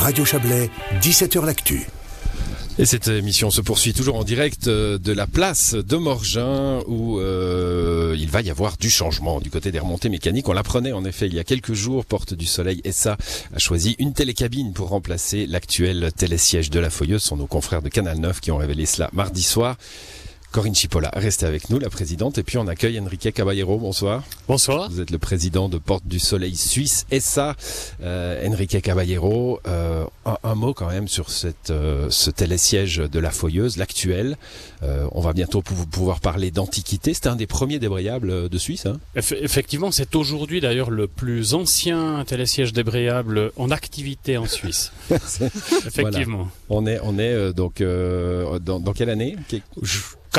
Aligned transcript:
Radio 0.00 0.24
Chablais, 0.24 0.70
17h 1.02 1.44
L'Actu. 1.44 1.86
Et 2.78 2.84
cette 2.84 3.08
émission 3.08 3.50
se 3.50 3.60
poursuit 3.60 3.92
toujours 3.92 4.14
en 4.14 4.22
direct 4.22 4.68
euh, 4.68 4.96
de 4.96 5.12
la 5.12 5.26
place 5.26 5.74
de 5.74 5.96
Morgin 5.96 6.80
où 6.86 7.18
euh, 7.18 8.14
il 8.16 8.30
va 8.30 8.40
y 8.40 8.50
avoir 8.50 8.76
du 8.76 8.88
changement 8.88 9.40
du 9.40 9.50
côté 9.50 9.72
des 9.72 9.80
remontées 9.80 10.08
mécaniques. 10.08 10.48
On 10.48 10.52
l'apprenait 10.52 10.92
en 10.92 11.04
effet 11.04 11.26
il 11.26 11.34
y 11.34 11.40
a 11.40 11.44
quelques 11.44 11.72
jours. 11.72 12.04
Porte 12.04 12.34
du 12.34 12.46
Soleil 12.46 12.80
SA 12.90 13.16
a 13.52 13.58
choisi 13.58 13.96
une 13.98 14.12
télécabine 14.12 14.72
pour 14.72 14.90
remplacer 14.90 15.46
l'actuel 15.46 16.12
télésiège 16.16 16.70
de 16.70 16.78
la 16.78 16.90
Foyeuse. 16.90 17.22
Ce 17.22 17.28
sont 17.28 17.36
nos 17.36 17.48
confrères 17.48 17.82
de 17.82 17.88
Canal 17.88 18.18
9 18.18 18.40
qui 18.40 18.52
ont 18.52 18.58
révélé 18.58 18.86
cela 18.86 19.10
mardi 19.12 19.42
soir. 19.42 19.76
Corinne 20.50 20.74
Chipola, 20.74 21.10
restez 21.14 21.44
avec 21.44 21.68
nous, 21.68 21.78
la 21.78 21.90
présidente. 21.90 22.38
Et 22.38 22.42
puis 22.42 22.56
on 22.56 22.66
accueille 22.68 22.98
Enrique 22.98 23.32
Caballero. 23.34 23.76
Bonsoir. 23.76 24.24
Bonsoir. 24.48 24.88
Vous 24.90 25.00
êtes 25.00 25.10
le 25.10 25.18
président 25.18 25.68
de 25.68 25.76
Porte 25.76 26.06
du 26.06 26.18
Soleil 26.18 26.56
Suisse. 26.56 27.04
Ça, 27.20 27.54
euh, 28.02 28.48
Enrique 28.48 28.80
Caballero, 28.80 29.60
euh, 29.66 30.04
un, 30.42 30.54
mot 30.54 30.72
quand 30.72 30.88
même 30.88 31.06
sur 31.06 31.30
cette, 31.30 31.70
euh, 31.70 32.08
ce 32.08 32.30
télésiège 32.30 32.96
de 32.96 33.18
la 33.18 33.30
Foyeuse, 33.30 33.76
l'actuel. 33.76 34.36
On 35.12 35.20
va 35.20 35.32
bientôt 35.32 35.60
pouvoir 35.60 36.20
parler 36.20 36.50
d'antiquité. 36.50 37.12
C'est 37.12 37.26
un 37.26 37.36
des 37.36 37.46
premiers 37.46 37.78
débrayables 37.78 38.48
de 38.48 38.58
Suisse. 38.58 38.86
Hein 38.86 38.98
effectivement, 39.16 39.90
c'est 39.90 40.14
aujourd'hui 40.14 40.60
d'ailleurs 40.60 40.90
le 40.90 41.08
plus 41.08 41.54
ancien 41.54 42.24
télésiège 42.24 42.72
débrayable 42.72 43.52
en 43.56 43.70
activité 43.70 44.38
en 44.38 44.46
Suisse. 44.46 44.92
effectivement. 45.10 46.48
On 46.70 46.86
est, 46.86 47.00
on 47.02 47.18
est 47.18 47.52
donc 47.52 47.82
dans, 47.82 48.80
dans, 48.80 48.92
quelle 48.92 49.10
année? 49.10 49.36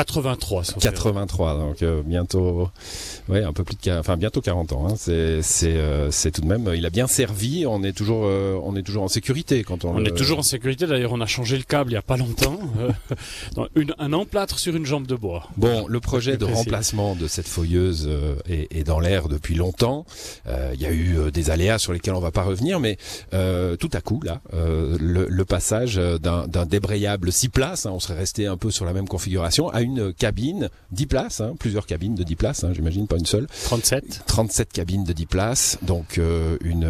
83. 0.04 0.62
83, 0.80 1.58
donc 1.58 1.82
euh, 1.82 2.02
bientôt, 2.04 2.70
ouais, 3.28 3.42
un 3.42 3.52
peu 3.52 3.64
plus 3.64 3.76
de, 3.76 3.98
enfin 3.98 4.16
bientôt 4.16 4.40
40 4.40 4.72
ans. 4.72 4.86
Hein. 4.88 4.94
C'est, 4.96 5.42
c'est, 5.42 5.76
euh, 5.76 6.10
c'est 6.10 6.30
tout 6.30 6.40
de 6.40 6.46
même, 6.46 6.70
il 6.74 6.86
a 6.86 6.90
bien 6.90 7.06
servi. 7.06 7.66
On 7.66 7.82
est 7.82 7.92
toujours, 7.92 8.24
euh, 8.24 8.58
on 8.62 8.76
est 8.76 8.82
toujours 8.82 9.02
en 9.02 9.08
sécurité 9.08 9.62
quand 9.62 9.84
on. 9.84 9.96
On 9.96 10.04
est 10.04 10.16
toujours 10.16 10.38
en 10.38 10.42
sécurité. 10.42 10.86
D'ailleurs, 10.86 11.12
on 11.12 11.20
a 11.20 11.26
changé 11.26 11.58
le 11.58 11.64
câble 11.64 11.90
il 11.90 11.94
y 11.94 11.98
a 11.98 12.02
pas 12.02 12.16
longtemps, 12.16 12.58
une, 13.74 13.94
un 13.98 14.12
emplâtre 14.14 14.58
sur 14.58 14.74
une 14.74 14.86
jambe 14.86 15.06
de 15.06 15.16
bois. 15.16 15.48
Bon, 15.58 15.86
le 15.86 16.00
projet 16.00 16.36
de 16.38 16.46
remplacement 16.46 17.14
de 17.14 17.26
cette 17.26 17.48
foyeuse 17.48 18.08
est, 18.48 18.74
est, 18.74 18.84
dans 18.84 19.00
l'air 19.00 19.28
depuis 19.28 19.54
longtemps. 19.54 20.06
Il 20.46 20.80
y 20.80 20.86
a 20.86 20.92
eu 20.92 21.30
des 21.30 21.50
aléas 21.50 21.78
sur 21.78 21.92
lesquels 21.92 22.14
on 22.14 22.20
va 22.20 22.30
pas 22.30 22.42
revenir, 22.42 22.80
mais 22.80 22.96
tout 23.30 23.90
à 23.92 24.00
coup 24.00 24.22
là, 24.22 24.40
le, 24.52 25.26
le, 25.28 25.44
passage 25.44 25.96
d'un, 25.96 26.46
d'un 26.46 26.64
débrayable 26.64 27.32
6 27.32 27.48
places, 27.48 27.86
hein, 27.86 27.90
on 27.92 28.00
serait 28.00 28.18
resté 28.18 28.46
un 28.46 28.56
peu 28.56 28.70
sur 28.70 28.84
la 28.84 28.92
même 28.92 29.08
configuration, 29.08 29.68
à 29.68 29.82
une 29.82 29.89
cabine, 30.16 30.68
10 30.92 31.06
places, 31.06 31.40
hein, 31.40 31.54
plusieurs 31.58 31.86
cabines 31.86 32.14
de 32.14 32.22
10 32.22 32.36
places, 32.36 32.64
hein, 32.64 32.72
j'imagine, 32.74 33.06
pas 33.06 33.16
une 33.16 33.26
seule. 33.26 33.46
37. 33.64 34.22
37 34.26 34.72
cabines 34.72 35.04
de 35.04 35.12
10 35.12 35.26
places, 35.26 35.78
donc 35.82 36.18
euh, 36.18 36.56
une, 36.62 36.88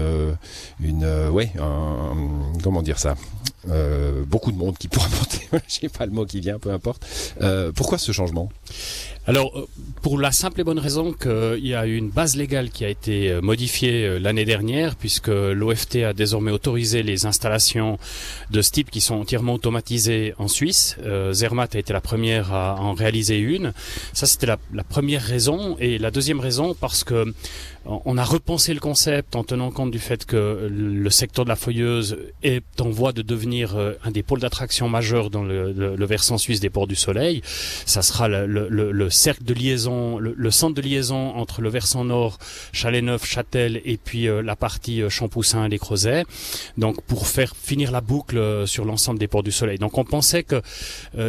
une, 0.80 1.04
euh, 1.04 1.30
ouais, 1.30 1.52
un, 1.58 2.14
comment 2.62 2.82
dire 2.82 2.98
ça 2.98 3.16
euh, 3.68 4.24
beaucoup 4.24 4.52
de 4.52 4.56
monde 4.56 4.78
qui 4.78 4.88
pourra 4.88 5.08
monter, 5.18 5.46
j'ai 5.68 5.88
pas 5.88 6.06
le 6.06 6.12
mot 6.12 6.24
qui 6.24 6.40
vient, 6.40 6.58
peu 6.58 6.70
importe. 6.70 7.06
Euh, 7.42 7.72
pourquoi 7.72 7.98
ce 7.98 8.12
changement? 8.12 8.48
Alors, 9.30 9.56
euh, 9.56 9.68
pour 10.02 10.18
la 10.18 10.32
simple 10.32 10.60
et 10.60 10.64
bonne 10.64 10.80
raison 10.80 11.12
qu'il 11.12 11.64
y 11.64 11.72
a 11.72 11.86
une 11.86 12.10
base 12.10 12.34
légale 12.34 12.68
qui 12.70 12.84
a 12.84 12.88
été 12.88 13.30
euh, 13.30 13.40
modifiée 13.40 14.18
l'année 14.18 14.44
dernière, 14.44 14.96
puisque 14.96 15.28
l'OFT 15.28 16.02
a 16.04 16.12
désormais 16.12 16.50
autorisé 16.50 17.04
les 17.04 17.26
installations 17.26 17.96
de 18.50 18.60
ce 18.60 18.72
type 18.72 18.90
qui 18.90 19.00
sont 19.00 19.14
entièrement 19.14 19.54
automatisées 19.54 20.34
en 20.38 20.48
Suisse. 20.48 20.96
Euh, 21.04 21.32
Zermatt 21.32 21.76
a 21.76 21.78
été 21.78 21.92
la 21.92 22.00
première 22.00 22.52
à 22.52 22.80
en 22.80 22.92
réaliser 22.92 23.38
une. 23.38 23.72
Ça, 24.14 24.26
c'était 24.26 24.48
la, 24.48 24.58
première 24.82 25.22
raison. 25.22 25.76
Et 25.78 25.98
la 25.98 26.10
deuxième 26.10 26.40
raison, 26.40 26.74
parce 26.74 27.04
que 27.04 27.32
on 28.04 28.18
a 28.18 28.24
repensé 28.24 28.72
le 28.74 28.80
concept 28.80 29.34
en 29.34 29.42
tenant 29.42 29.70
compte 29.70 29.90
du 29.90 29.98
fait 29.98 30.24
que 30.24 30.68
le 30.70 31.10
secteur 31.10 31.44
de 31.44 31.48
la 31.48 31.56
feuilleuse 31.56 32.18
est 32.42 32.80
en 32.80 32.90
voie 32.90 33.12
de 33.12 33.22
devenir 33.22 33.76
euh, 33.76 33.94
un 34.04 34.10
des 34.10 34.22
pôles 34.22 34.40
d'attraction 34.40 34.88
majeurs 34.88 35.30
dans 35.30 35.42
le, 35.42 36.04
versant 36.06 36.38
suisse 36.38 36.60
des 36.60 36.70
ports 36.70 36.86
du 36.86 36.96
Soleil. 36.96 37.42
Ça 37.86 38.02
sera 38.02 38.28
le, 38.28 38.46
le 38.46 39.10
cercle 39.10 39.44
de 39.44 39.54
liaison, 39.54 40.18
le, 40.18 40.50
centre 40.50 40.74
de 40.74 40.82
liaison 40.82 41.34
entre 41.34 41.62
le 41.62 41.68
versant 41.68 42.04
nord, 42.04 42.38
Chalet-Neuf, 42.72 43.24
Châtel, 43.24 43.80
et 43.84 43.96
puis 43.96 44.28
euh, 44.28 44.42
la 44.42 44.56
partie 44.56 45.02
euh, 45.02 45.08
Champoussin, 45.08 45.68
les 45.68 45.78
Creusets. 45.78 46.24
Donc 46.78 47.02
pour 47.02 47.26
faire 47.26 47.54
finir 47.56 47.90
la 47.90 48.00
boucle 48.00 48.66
sur 48.66 48.84
l'ensemble 48.84 49.18
des 49.18 49.28
ports 49.28 49.42
du 49.42 49.52
Soleil. 49.52 49.78
Donc 49.78 49.98
on 49.98 50.04
pensait 50.04 50.42
que 50.42 50.62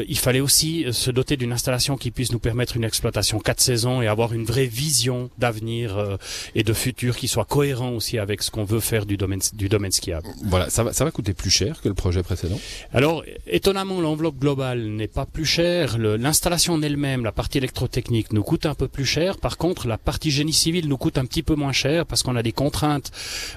il 0.08 0.18
fallait 0.18 0.40
aussi 0.40 0.85
se 0.91 1.12
doter 1.12 1.38
d'une 1.38 1.52
installation 1.52 1.97
qui 1.97 2.12
puisse 2.12 2.31
nous 2.31 2.40
permettre 2.40 2.78
une 2.78 2.84
exploitation 2.84 3.40
quatre 3.40 3.62
saisons 3.62 4.02
et 4.02 4.08
avoir 4.08 4.34
une 4.34 4.46
vraie 4.46 4.66
vision 4.66 5.30
d'avenir 5.38 6.18
et 6.56 6.63
de 6.63 6.73
futur 6.73 7.16
qui 7.16 7.28
soit 7.28 7.45
cohérent 7.45 7.91
aussi 7.91 8.17
avec 8.17 8.41
ce 8.44 8.51
qu'on 8.51 8.63
veut 8.63 8.79
faire 8.79 9.06
du 9.06 9.17
domaine 9.17 9.41
du 9.53 9.69
domaine 9.69 9.91
skiable. 9.91 10.28
Voilà, 10.45 10.69
ça 10.69 10.84
va, 10.84 10.94
ça 10.94 11.06
va 11.06 11.12
coûter 11.12 11.34
plus 11.34 11.50
cher 11.50 11.81
que 11.81 11.88
le 11.88 11.94
projet 11.94 12.23
précédent. 12.23 12.59
Alors 12.94 13.23
étonnamment, 13.47 14.01
l'enveloppe 14.01 14.38
globale 14.39 14.88
n'est 14.88 15.07
pas 15.07 15.25
plus 15.25 15.45
chère. 15.45 15.97
L'installation 15.97 16.73
en 16.73 16.81
elle-même, 16.81 17.23
la 17.23 17.31
partie 17.31 17.57
électrotechnique, 17.57 18.34
nous 18.34 18.44
coûte 18.44 18.66
un 18.66 18.75
peu 18.75 18.88
plus 18.88 19.06
cher. 19.06 19.38
Par 19.38 19.57
contre, 19.57 19.88
la 19.88 19.97
partie 19.97 20.31
génie 20.31 20.53
civil 20.53 20.88
nous 20.88 20.97
coûte 20.97 21.17
un 21.17 21.25
petit 21.25 21.44
peu 21.44 21.56
moins 21.56 21.72
cher 21.72 22.06
parce 22.06 22.23
qu'on 22.23 22.35
a 22.35 22.44
des 22.44 22.51
contraintes 22.51 23.11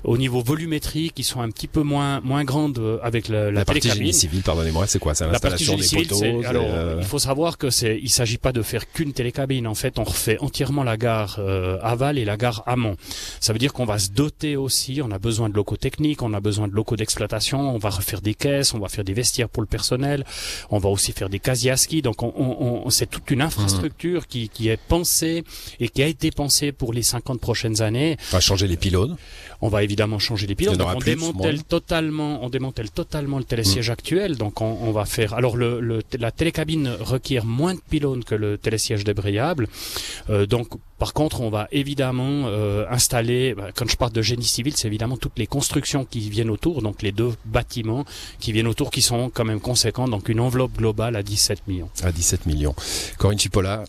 au 0.04 0.16
niveau 0.16 0.43
volumétrique 0.43 1.15
qui 1.15 1.25
sont 1.25 1.41
un 1.41 1.50
petit 1.50 1.66
peu 1.69 1.83
moins 1.83 2.21
moins 2.21 2.44
grandes 2.44 3.00
avec 3.03 3.28
la, 3.28 3.47
la, 3.47 3.50
la 3.50 3.65
partie 3.65 3.88
génie 3.91 4.12
civil. 4.12 4.43
Pardonnez-moi, 4.43 4.87
c'est 4.87 4.99
quoi? 4.99 5.15
C'est 5.15 5.27
l'installation 5.27 5.77
des 5.77 5.88
poteaux. 5.88 6.43
Alors, 6.47 6.66
euh, 6.69 6.97
il 6.99 7.04
faut 7.06 7.19
savoir 7.19 7.59
que 7.59 7.71
c'est, 7.71 7.99
il 8.03 8.10
s'agit 8.10 8.38
pas 8.38 8.53
de 8.53 8.62
faire 8.62 8.91
qu'une 8.91 9.12
télécabine. 9.12 9.66
En 9.66 9.75
fait, 9.75 9.99
on 9.99 10.04
refait 10.04 10.38
entièrement 10.41 10.83
la 10.83 10.97
gare 10.97 11.37
euh, 11.38 11.78
aval 11.83 12.19
et 12.19 12.25
la 12.25 12.37
gare 12.37 12.62
amont. 12.75 12.97
Ça 13.41 13.53
veut 13.53 13.59
dire 13.59 13.73
qu'on 13.73 13.87
va 13.87 13.99
se 13.99 14.11
doter 14.11 14.57
aussi, 14.57 15.01
on 15.03 15.11
a 15.11 15.19
besoin 15.19 15.49
de 15.49 15.55
locaux 15.55 15.77
techniques, 15.77 16.23
on 16.23 16.33
a 16.35 16.41
besoin 16.41 16.69
de 16.69 16.75
locaux 16.75 16.97
d'exploitation, 16.97 17.59
on 17.75 17.79
va 17.79 17.91
refaire 17.91 18.21
des 18.21 18.35
caisses, 18.35 18.75
on 18.75 18.79
va 18.79 18.89
faire 18.89 19.05
des 19.05 19.15
vestiaires 19.15 19.49
pour 19.49 19.62
le 19.62 19.69
personnel, 19.77 20.25
on 20.71 20.79
va 20.79 20.89
aussi 20.89 21.13
faire 21.13 21.29
des 21.29 21.39
casiers 21.39 21.71
à 21.71 21.77
ski. 21.77 22.03
Donc 22.03 22.23
on, 22.23 22.33
on, 22.37 22.91
c'est 22.91 23.09
toute 23.09 23.31
une 23.31 23.43
infrastructure 23.43 24.23
mmh. 24.23 24.29
qui, 24.29 24.49
qui 24.49 24.69
est 24.69 24.81
pensée 24.95 25.45
et 25.81 25.89
qui 25.89 26.03
a 26.03 26.07
été 26.07 26.31
pensée 26.31 26.73
pour 26.73 26.93
les 26.93 27.03
50 27.03 27.41
prochaines 27.41 27.81
années. 27.81 28.17
On 28.33 28.37
va 28.37 28.41
changer 28.41 28.67
les 28.67 28.77
pylônes. 28.77 29.17
On 29.61 29.69
va 29.69 29.83
évidemment 29.83 30.19
changer 30.19 30.47
les 30.47 30.55
pylônes. 30.55 30.81
on 30.83 30.99
démantèle 30.99 31.63
totalement, 31.65 32.45
on 32.45 32.51
démantèle 32.51 32.91
totalement 32.91 33.39
le 33.39 33.45
télésiège 33.45 33.89
mmh. 33.89 33.93
actuel. 33.93 34.37
Donc 34.37 34.61
on, 34.61 34.79
on, 34.83 34.93
va 34.93 35.05
faire. 35.05 35.34
Alors 35.34 35.57
le, 35.57 35.81
le, 35.81 36.03
la 36.19 36.31
télécabine 36.31 36.89
requiert 37.01 37.45
moins 37.45 37.75
de 37.75 37.81
pylônes 37.89 38.25
que 38.25 38.34
le 38.34 38.59
télésiège 38.59 39.05
débrayable. 39.05 39.69
Euh, 40.31 40.47
donc 40.47 40.69
par 41.04 41.12
contre, 41.12 41.42
on 41.42 41.50
va 41.50 41.69
évidemment 41.70 42.44
euh, 42.47 42.87
installer, 42.88 43.53
bah, 43.53 43.69
quand 43.75 43.87
je 43.87 43.94
parle 43.94 44.12
de 44.12 44.22
génie 44.22 44.47
civil, 44.47 44.75
c'est 44.75 44.88
évidemment 44.88 45.19
toutes 45.19 45.38
les 45.38 45.47
constructions 45.47 46.06
qui 46.06 46.31
viennent 46.31 46.48
autour, 46.48 46.81
donc 46.81 47.03
les 47.03 47.12
deux 47.12 47.34
bâtiments 47.44 48.06
qui 48.41 48.53
viennent 48.53 48.66
autour 48.66 48.91
qui 48.91 49.03
sont 49.03 49.28
quand 49.28 49.44
même 49.44 49.60
conséquents, 49.60 50.09
donc 50.09 50.31
une 50.31 50.41
enveloppe 50.41 50.72
globale 50.78 51.15
à 51.16 51.22
17 51.22 51.69
millions. 51.69 51.91
À 52.03 52.10
17 52.10 52.47
millions. 52.47 52.75
Corinne 53.19 53.38
Chipola, 53.38 53.84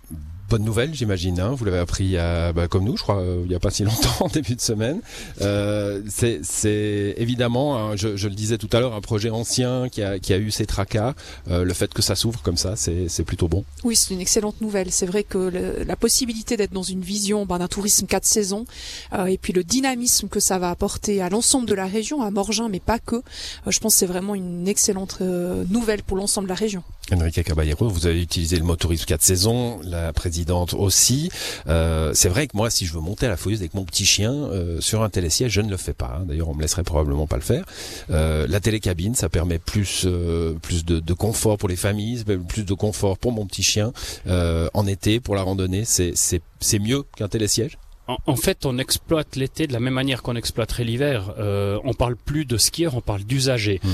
bonne 0.50 0.64
nouvelle, 0.64 0.94
j'imagine. 0.94 1.40
Hein 1.40 1.52
vous 1.52 1.66
l'avez 1.66 1.78
appris 1.78 2.18
à, 2.18 2.54
bah, 2.54 2.68
comme 2.68 2.86
nous, 2.86 2.98
je 2.98 3.04
crois, 3.04 3.20
euh, 3.20 3.42
il 3.44 3.50
n'y 3.50 3.56
a 3.56 3.60
pas 3.60 3.72
si 3.72 3.84
longtemps, 3.86 4.28
début 4.34 4.56
de 4.56 4.62
semaine. 4.62 5.02
Euh, 5.42 6.02
c'est 6.10 7.16
évidemment, 7.18 7.78
hein, 7.78 7.96
je, 7.96 8.16
je, 8.16 8.28
le 8.28 8.36
disais 8.36 8.58
tout 8.58 8.70
à 8.72 8.80
l'heure, 8.80 8.94
un 8.94 9.02
projet 9.02 9.30
ancien 9.30 9.90
qui 9.90 10.02
a, 10.02 10.20
qui 10.20 10.34
a 10.34 10.38
eu 10.38 10.52
ses 10.52 10.66
tracas. 10.66 11.14
Euh, 11.50 11.64
le 11.64 11.74
fait 11.74 11.94
que 11.94 12.02
ça 12.02 12.16
s'ouvre 12.16 12.42
comme 12.42 12.58
ça, 12.58 12.76
c'est 12.76 13.24
plutôt 13.24 13.48
bon. 13.48 13.64
Oui, 13.84 13.96
c'est 13.96 14.14
une 14.14 14.22
excellente 14.22 14.62
nouvelle. 14.62 14.92
C'est 14.92 15.06
vrai 15.06 15.24
que 15.24 15.38
le, 15.38 15.84
la 15.84 15.96
possibilité 15.96 16.58
d'être 16.58 16.74
dans 16.74 16.84
une 16.84 17.02
vision 17.02 17.46
ben, 17.46 17.60
d'un 17.60 17.68
tourisme 17.68 18.06
quatre 18.08 18.26
saisons, 18.26 18.66
euh, 19.14 19.26
et 19.26 19.38
puis 19.38 19.54
le 19.54 19.64
dynamisme 19.64 20.28
que 20.28 20.40
ça 20.40 20.60
va 20.60 20.70
apporter 20.70 21.22
à 21.22 21.30
l'ensemble 21.30 21.68
de 21.68 21.74
la 21.74 21.86
région, 21.86 22.22
à 22.22 22.32
Morgin, 22.32 22.70
mais 22.70 22.80
pas 22.80 23.00
que, 23.00 23.16
euh, 23.16 23.22
je 23.68 23.80
pense 23.80 23.94
que 23.94 24.00
c'est 24.00 24.06
vraiment 24.06 24.36
une 24.36 24.68
excellente 24.68 25.18
euh, 25.22 25.64
nouvelle 25.70 26.04
pour 26.04 26.18
l'ensemble 26.18 26.48
de 26.48 26.50
la 26.50 26.56
région. 26.56 26.84
Enrique 27.14 27.44
Caballero, 27.44 27.88
vous 27.88 28.08
avez 28.08 28.22
utilisé 28.22 28.58
le 28.58 28.64
mot 28.64 28.76
tourisme 28.76 29.06
quatre 29.06 29.22
saisons, 29.22 29.80
la 29.84 30.12
présidente 30.12 30.74
aussi. 30.74 31.30
Euh, 31.68 32.12
c'est 32.14 32.30
vrai 32.30 32.48
que 32.48 32.58
moi, 32.58 32.70
si 32.70 32.86
je 32.86 32.94
veux 32.94 33.00
monter 33.00 33.28
à 33.28 33.30
la 33.30 33.38
foyeuse 33.38 33.60
avec 33.60 33.76
mon 33.76 33.86
petit 33.86 34.06
chien 34.06 34.34
euh, 34.34 34.82
sur 34.82 35.04
un 35.04 35.10
télésiège, 35.10 35.52
je 35.52 35.62
ne 35.62 35.70
le 35.70 35.78
fais 35.78 35.94
pas. 35.94 36.18
Hein. 36.20 36.26
D'ailleurs, 36.28 36.50
on 36.50 36.56
me 36.56 36.62
laisserait 36.62 36.84
probablement 36.84 37.28
pas 37.28 37.36
le 37.36 37.44
faire. 37.44 37.64
Euh, 38.10 38.48
la 38.50 38.60
télécabine, 38.60 39.14
ça 39.14 39.30
permet 39.30 39.60
plus 39.60 40.04
euh, 40.06 40.54
plus 40.62 40.84
de, 40.84 41.00
de, 41.00 41.14
confort 41.14 41.58
pour 41.58 41.70
les 41.70 41.76
familles, 41.76 42.24
plus 42.48 42.66
de 42.66 42.74
confort 42.74 43.18
pour 43.18 43.32
mon 43.32 43.46
petit 43.46 43.64
chien 43.64 43.94
en 44.28 44.88
été 44.88 45.20
pour 45.20 45.36
la 45.36 45.44
randonnée. 45.44 45.86
C'est 45.86 46.14
c'est 46.16 46.80
mieux 46.80 47.04
qu'un 47.16 47.28
télésiège 47.28 47.78
en, 48.08 48.36
fait, 48.36 48.66
on 48.66 48.78
exploite 48.78 49.36
l'été 49.36 49.66
de 49.66 49.74
la 49.74 49.80
même 49.80 49.94
manière 49.94 50.22
qu'on 50.22 50.36
exploiterait 50.36 50.84
l'hiver. 50.84 51.34
Euh, 51.40 51.80
on 51.84 51.94
parle 51.94 52.16
plus 52.16 52.46
de 52.46 52.58
skieurs, 52.58 52.96
on 52.96 53.02
parle 53.02 53.24
d'usagers. 53.24 53.80
Mm. 53.84 53.90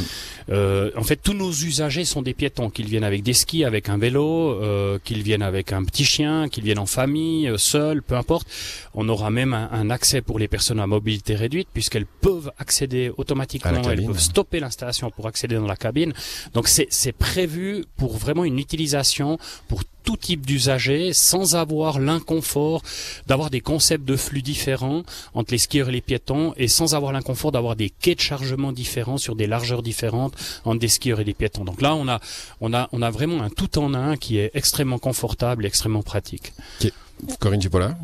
Euh, 0.50 0.92
en 0.98 1.04
fait, 1.04 1.16
tous 1.16 1.34
nos 1.34 1.52
usagers 1.52 2.04
sont 2.04 2.22
des 2.22 2.34
piétons, 2.34 2.69
qu'ils 2.69 2.88
viennent 2.88 3.06
avec 3.06 3.24
des 3.24 3.34
skis, 3.34 3.63
avec 3.63 3.88
un 3.88 3.98
vélo, 3.98 4.62
euh, 4.62 5.00
qu'ils 5.04 5.24
viennent 5.24 5.42
avec 5.42 5.72
un 5.72 5.84
petit 5.86 6.04
chien, 6.04 6.50
qu'ils 6.50 6.66
viennent 6.66 6.80
en 6.80 6.86
famille, 6.86 7.48
euh, 7.48 7.58
seuls, 7.58 8.02
peu 8.02 8.16
importe. 8.16 8.48
On 8.94 9.08
aura 9.08 9.30
même 9.30 9.54
un, 9.54 9.69
un, 9.72 9.90
accès 9.90 10.22
pour 10.22 10.40
les 10.40 10.50
personnes 10.50 10.81
à 10.81 10.88
mobilité 10.88 11.36
réduite, 11.36 11.69
puisqu'elles 11.74 12.06
peuvent 12.06 12.52
accéder 12.58 13.12
automatiquement, 13.18 13.81
elles 13.90 14.06
peuvent 14.06 14.19
stopper 14.19 14.60
l'installation 14.60 15.10
pour 15.10 15.28
accéder 15.28 15.56
dans 15.56 15.68
la 15.68 15.78
cabine. 15.78 16.13
Donc 16.54 16.68
c'est 16.68 17.12
prévu 17.13 17.86
pour 17.96 18.18
vraiment 18.18 18.44
une 18.44 18.60
utilisation 18.60 19.38
pour 19.68 19.84
tout 20.03 20.18
type 20.18 20.45
d'usagers 20.45 21.13
sans 21.13 21.56
avoir 21.56 22.00
l'inconfort 22.00 22.81
d'avoir 23.27 23.50
des 23.50 23.62
concepts 23.62 24.06
de 24.06 24.15
flux 24.15 24.42
différents 24.42 25.03
entre 25.33 25.51
les 25.51 25.57
skieurs 25.57 25.89
et 25.89 25.92
les 25.92 26.01
piétons 26.01 26.53
et 26.57 26.68
sans 26.68 26.95
avoir 26.95 27.12
l'inconfort 27.12 27.51
d'avoir 27.51 27.75
des 27.75 27.89
quais 27.89 28.15
de 28.15 28.19
chargement 28.19 28.71
différents 28.71 29.18
sur 29.18 29.36
des 29.36 29.48
largeurs 29.48 29.83
différentes 29.83 30.33
entre 30.65 30.80
des 30.80 30.88
skieurs 30.88 31.19
et 31.19 31.24
des 31.25 31.33
piétons. 31.33 31.63
Donc 31.65 31.81
là, 31.81 31.95
on 31.95 32.07
a, 32.07 32.19
on 32.62 32.74
a, 32.74 32.89
on 32.92 33.01
a 33.01 33.12
vraiment 33.12 33.42
un 33.44 33.50
tout 33.50 33.77
en 33.80 33.94
un 33.94 34.18
qui 34.18 34.38
est 34.38 34.51
extrêmement 34.53 35.00
confortable 35.00 35.65
et 35.65 35.68
extrêmement 35.68 36.03
pratique. 36.03 36.53
Corinne 37.39 37.62
Gipola 37.62 37.95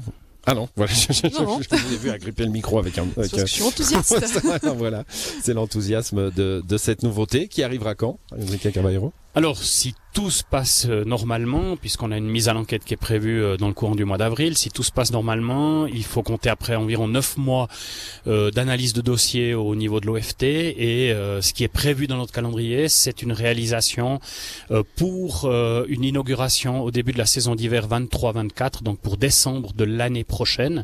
ah 0.49 0.53
non, 0.53 0.69
voilà, 0.77 0.93
je, 0.95 1.27
Non, 1.41 1.43
non. 1.57 1.59
j'ai 1.89 1.97
vu 1.97 2.09
agripper 2.09 2.45
le 2.45 2.51
micro 2.51 2.79
avec 2.79 2.97
un. 2.97 3.05
Avec 3.17 3.31
que 3.31 3.41
je 3.41 3.45
suis 3.47 3.63
enthousiaste. 3.63 4.17
un- 4.63 4.73
voilà, 4.75 5.03
c'est 5.41 5.53
l'enthousiasme 5.53 6.31
de, 6.31 6.63
de 6.65 6.77
cette 6.77 7.03
nouveauté 7.03 7.49
qui 7.49 7.63
arrivera 7.63 7.95
quand, 7.95 8.17
Enrique 8.31 8.71
Caballero? 8.71 9.11
Alors, 9.37 9.57
si 9.57 9.93
tout 10.13 10.31
se 10.31 10.43
passe 10.43 10.87
euh, 10.89 11.03
normalement, 11.05 11.77
puisqu'on 11.77 12.11
a 12.11 12.17
une 12.17 12.27
mise 12.27 12.49
à 12.49 12.53
l'enquête 12.53 12.83
qui 12.83 12.95
est 12.95 12.97
prévue 12.97 13.39
euh, 13.39 13.55
dans 13.55 13.67
le 13.67 13.75
courant 13.75 13.93
du 13.93 14.03
mois 14.03 14.17
d'avril, 14.17 14.57
si 14.57 14.71
tout 14.71 14.81
se 14.81 14.91
passe 14.91 15.11
normalement, 15.11 15.85
il 15.85 16.03
faut 16.03 16.23
compter 16.23 16.49
après 16.49 16.75
environ 16.75 17.07
neuf 17.07 17.37
mois 17.37 17.67
euh, 18.25 18.49
d'analyse 18.49 18.93
de 18.93 19.01
dossier 19.01 19.53
au 19.53 19.75
niveau 19.75 19.99
de 19.99 20.07
l'OFT 20.07 20.41
et 20.41 21.11
euh, 21.11 21.39
ce 21.43 21.53
qui 21.53 21.63
est 21.63 21.67
prévu 21.67 22.07
dans 22.07 22.17
notre 22.17 22.31
calendrier, 22.33 22.89
c'est 22.89 23.21
une 23.21 23.31
réalisation 23.31 24.19
euh, 24.71 24.81
pour 24.95 25.47
une 25.87 26.03
inauguration 26.03 26.81
au 26.81 26.89
début 26.89 27.11
de 27.11 27.19
la 27.19 27.27
saison 27.27 27.53
d'hiver 27.53 27.87
23-24, 27.87 28.81
donc 28.81 28.97
pour 28.99 29.17
décembre 29.17 29.73
de 29.73 29.83
l'année 29.83 30.23
prochaine. 30.23 30.83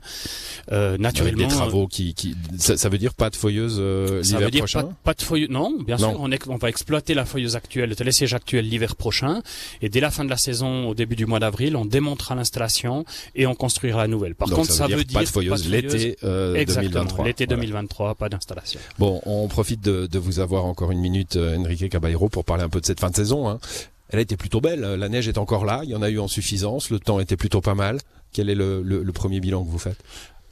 Avec 0.69 0.99
naturellement, 0.99 1.37
des 1.47 1.47
travaux 1.47 1.87
qui, 1.87 2.13
qui 2.13 2.35
ça, 2.59 2.77
ça 2.77 2.87
veut 2.89 2.99
dire 2.99 3.15
pas 3.15 3.31
de 3.31 3.35
feuilleuse 3.35 3.79
l'hiver 3.79 4.49
prochain. 4.59 4.83
pas, 4.83 4.93
pas 5.05 5.13
de 5.15 5.21
feuilleuse. 5.23 5.49
Non, 5.49 5.75
bien 5.81 5.95
Non. 5.97 6.11
sûr, 6.11 6.21
on, 6.21 6.31
est- 6.31 6.47
on 6.47 6.57
va 6.57 6.69
exploiter 6.69 7.15
la 7.15 7.25
feuilleuse 7.25 7.55
actuelle, 7.55 7.95
actuel 8.43 8.67
l'hiver 8.67 8.95
prochain. 8.95 9.41
Et 9.81 9.89
dès 9.89 9.99
la 10.01 10.11
fin 10.11 10.25
de 10.25 10.29
la 10.29 10.37
saison, 10.37 10.87
au 10.89 10.93
début 10.93 11.15
du 11.15 11.25
mois 11.25 11.39
d'avril, 11.39 11.75
on 11.75 11.85
démontera 11.85 12.35
l'installation 12.35 13.05
et 13.35 13.47
on 13.47 13.55
construira 13.55 14.01
la 14.01 14.07
nouvelle. 14.07 14.35
Par 14.35 14.47
Donc 14.49 14.57
contre, 14.59 14.71
ça 14.71 14.87
veut 14.87 15.03
dire 15.03 15.13
pas 15.19 15.23
de 15.23 15.29
feuilleuse 15.29 15.69
l'été 15.69 16.17
euh, 16.23 16.53
Exactement, 16.55 16.91
2023. 17.05 17.25
l'été 17.25 17.45
Voilà. 17.45 17.61
2023, 17.61 18.15
pas 18.15 18.29
d'installation. 18.29 18.79
Bon, 18.99 19.21
on 19.25 19.47
profite 19.47 19.81
de, 19.81 20.05
de 20.07 20.19
vous 20.19 20.39
avoir 20.39 20.65
encore 20.65 20.91
une 20.91 20.99
minute, 20.99 21.35
euh, 21.37 21.57
Enrique 21.57 21.89
Caballero, 21.89 22.29
pour 22.29 22.43
parler 22.45 22.63
un 22.63 22.69
peu 22.69 22.81
de 22.81 22.85
cette 22.85 22.99
fin 22.99 23.09
de 23.09 23.15
saison. 23.15 23.47
hein. 23.49 23.59
Elle 24.09 24.19
a 24.19 24.21
été 24.21 24.37
plutôt 24.37 24.61
belle. 24.61 24.81
La 24.81 25.09
neige 25.09 25.27
est 25.27 25.39
encore 25.39 25.65
là. 25.65 25.81
Il 25.85 25.89
y 25.89 25.95
en 25.95 26.01
a 26.03 26.09
eu 26.09 26.19
en 26.19 26.27
suffisance. 26.27 26.91
Le 26.91 26.99
temps 26.99 27.19
était 27.19 27.37
plutôt 27.37 27.61
pas 27.61 27.73
mal. 27.73 27.97
Quel 28.31 28.49
est 28.49 28.55
le, 28.55 28.83
le- 28.83 29.01
le 29.01 29.11
premier 29.11 29.39
bilan 29.39 29.63
que 29.63 29.69
vous 29.69 29.79
faites? 29.79 29.97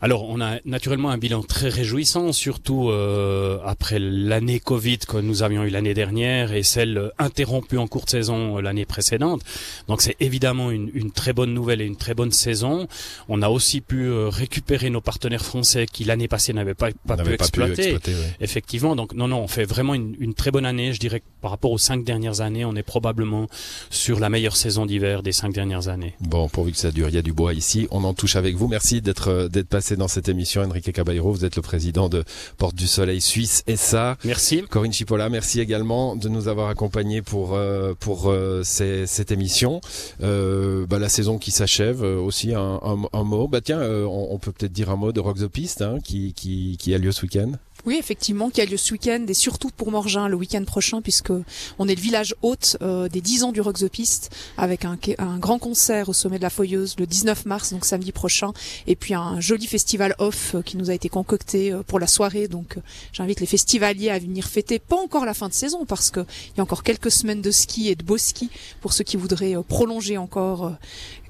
Alors, 0.03 0.27
on 0.27 0.41
a 0.41 0.57
naturellement 0.65 1.11
un 1.11 1.19
bilan 1.19 1.43
très 1.43 1.69
réjouissant, 1.69 2.31
surtout 2.31 2.89
euh, 2.89 3.59
après 3.63 3.99
l'année 3.99 4.59
Covid 4.59 4.97
que 4.97 5.17
nous 5.17 5.43
avions 5.43 5.63
eu 5.63 5.69
l'année 5.69 5.93
dernière 5.93 6.53
et 6.53 6.63
celle 6.63 6.97
euh, 6.97 7.09
interrompue 7.19 7.77
en 7.77 7.85
courte 7.85 8.09
saison 8.09 8.57
euh, 8.57 8.61
l'année 8.61 8.85
précédente. 8.85 9.43
Donc, 9.87 10.01
c'est 10.01 10.15
évidemment 10.19 10.71
une, 10.71 10.89
une 10.95 11.11
très 11.11 11.33
bonne 11.33 11.53
nouvelle 11.53 11.81
et 11.81 11.85
une 11.85 11.97
très 11.97 12.15
bonne 12.15 12.31
saison. 12.31 12.87
On 13.29 13.43
a 13.43 13.49
aussi 13.49 13.79
pu 13.79 14.05
euh, 14.05 14.27
récupérer 14.27 14.89
nos 14.89 15.01
partenaires 15.01 15.45
français 15.45 15.85
qui 15.85 16.03
l'année 16.03 16.27
passée 16.27 16.51
n'avaient 16.51 16.73
pas, 16.73 16.89
pas 17.05 17.17
pu 17.17 17.23
pas 17.23 17.33
exploiter. 17.33 17.73
pu 17.75 17.81
exploiter. 17.81 18.13
ouais. 18.13 18.35
Effectivement, 18.39 18.95
donc 18.95 19.13
non, 19.13 19.27
non, 19.27 19.41
on 19.41 19.47
fait 19.47 19.65
vraiment 19.65 19.93
une, 19.93 20.15
une 20.19 20.33
très 20.33 20.49
bonne 20.49 20.65
année. 20.65 20.93
Je 20.93 20.99
dirais 20.99 21.19
que 21.19 21.25
par 21.41 21.51
rapport 21.51 21.71
aux 21.71 21.77
cinq 21.77 22.03
dernières 22.03 22.41
années, 22.41 22.65
on 22.65 22.75
est 22.75 22.81
probablement 22.81 23.47
sur 23.91 24.19
la 24.19 24.29
meilleure 24.29 24.55
saison 24.55 24.87
d'hiver 24.87 25.21
des 25.21 25.31
cinq 25.31 25.53
dernières 25.53 25.89
années. 25.89 26.15
Bon, 26.21 26.49
pourvu 26.49 26.71
que 26.71 26.77
ça 26.79 26.89
dure, 26.89 27.07
il 27.07 27.13
y 27.13 27.19
a 27.19 27.21
du 27.21 27.33
bois 27.33 27.53
ici. 27.53 27.87
On 27.91 28.03
en 28.03 28.15
touche 28.15 28.35
avec 28.35 28.55
vous. 28.55 28.67
Merci 28.67 29.01
d'être 29.01 29.47
d'être 29.47 29.67
passé 29.67 29.90
dans 29.95 30.07
cette 30.07 30.29
émission, 30.29 30.61
Enrique 30.63 30.91
Caballero. 30.91 31.31
Vous 31.31 31.45
êtes 31.45 31.55
le 31.55 31.61
président 31.61 32.09
de 32.09 32.23
Porte 32.57 32.75
du 32.75 32.87
Soleil 32.87 33.21
Suisse 33.21 33.63
SA. 33.75 34.17
Merci. 34.25 34.63
Corinne 34.69 34.93
Chipola, 34.93 35.29
merci 35.29 35.59
également 35.59 36.15
de 36.15 36.29
nous 36.29 36.47
avoir 36.47 36.69
accompagnés 36.69 37.21
pour 37.21 37.55
euh, 37.55 37.93
pour 37.99 38.29
euh, 38.29 38.61
ces- 38.63 39.07
cette 39.07 39.31
émission. 39.31 39.81
Euh, 40.23 40.85
bah, 40.87 40.99
la 40.99 41.09
saison 41.09 41.37
qui 41.37 41.51
s'achève 41.51 42.01
aussi 42.01 42.53
un, 42.53 42.79
un, 42.83 42.97
un 43.13 43.23
mot. 43.23 43.47
Bah 43.47 43.61
tiens, 43.61 43.81
on, 43.81 44.27
on 44.31 44.37
peut 44.39 44.51
peut-être 44.51 44.73
dire 44.73 44.89
un 44.89 44.95
mot 44.95 45.11
de 45.11 45.19
Rock 45.19 45.37
the 45.39 45.47
Piste 45.47 45.81
hein, 45.81 45.97
qui, 46.03 46.33
qui 46.33 46.77
qui 46.79 46.93
a 46.93 46.97
lieu 46.97 47.11
ce 47.11 47.23
week-end. 47.23 47.51
Oui, 47.85 47.97
effectivement, 47.97 48.49
qui 48.49 48.61
a 48.61 48.65
lieu 48.65 48.77
ce 48.77 48.93
week-end 48.93 49.25
et 49.27 49.33
surtout 49.33 49.69
pour 49.75 49.91
Morgin 49.91 50.27
le 50.27 50.35
week-end 50.35 50.63
prochain, 50.63 51.01
puisque 51.01 51.31
on 51.79 51.87
est 51.87 51.95
le 51.95 52.01
village 52.01 52.35
hôte 52.41 52.77
euh, 52.81 53.09
des 53.09 53.21
10 53.21 53.43
ans 53.43 53.51
du 53.51 53.61
Rock 53.61 53.77
the 53.77 53.89
Piste, 53.89 54.29
avec 54.57 54.85
un, 54.85 54.97
grand 55.39 55.57
concert 55.57 56.09
au 56.09 56.13
sommet 56.13 56.37
de 56.37 56.43
la 56.43 56.49
Foyeuse 56.49 56.95
le 56.99 57.07
19 57.07 57.45
mars, 57.45 57.73
donc 57.73 57.85
samedi 57.85 58.11
prochain, 58.11 58.53
et 58.87 58.95
puis 58.95 59.13
un 59.13 59.39
joli 59.39 59.65
festival 59.65 60.15
off 60.19 60.55
euh, 60.55 60.61
qui 60.61 60.77
nous 60.77 60.89
a 60.89 60.93
été 60.93 61.09
concocté 61.09 61.71
euh, 61.71 61.81
pour 61.83 61.99
la 61.99 62.07
soirée. 62.07 62.47
Donc, 62.47 62.77
j'invite 63.13 63.39
les 63.39 63.47
festivaliers 63.47 64.09
à 64.09 64.19
venir 64.19 64.45
fêter, 64.45 64.79
pas 64.79 64.97
encore 64.97 65.25
la 65.25 65.33
fin 65.33 65.49
de 65.49 65.53
saison, 65.53 65.85
parce 65.85 66.11
que 66.11 66.19
il 66.19 66.57
y 66.57 66.59
a 66.59 66.63
encore 66.63 66.83
quelques 66.83 67.11
semaines 67.11 67.41
de 67.41 67.51
ski 67.51 67.89
et 67.89 67.95
de 67.95 68.03
beau 68.03 68.17
ski 68.17 68.49
pour 68.81 68.93
ceux 68.93 69.03
qui 69.03 69.17
voudraient 69.17 69.55
prolonger 69.67 70.17
encore 70.17 70.73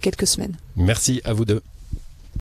quelques 0.01 0.27
semaines. 0.27 0.57
Merci 0.75 1.21
à 1.24 1.33
vous 1.33 1.45
deux. 1.45 1.62